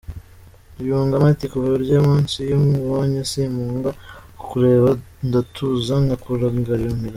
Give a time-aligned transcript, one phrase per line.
[0.87, 3.89] Yungamo ati"Kuva urya munsi iyo nkubonye simpuga
[4.39, 4.89] kukureba
[5.27, 6.85] ,ndatuza nkakurangamira.